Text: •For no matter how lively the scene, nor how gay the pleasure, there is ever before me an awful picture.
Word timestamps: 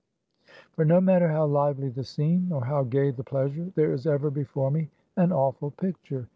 •For 0.73 0.83
no 0.83 0.99
matter 0.99 1.27
how 1.27 1.45
lively 1.45 1.89
the 1.89 2.03
scene, 2.03 2.47
nor 2.49 2.65
how 2.65 2.81
gay 2.81 3.11
the 3.11 3.23
pleasure, 3.23 3.71
there 3.75 3.93
is 3.93 4.07
ever 4.07 4.31
before 4.31 4.71
me 4.71 4.89
an 5.15 5.31
awful 5.31 5.69
picture. 5.69 6.27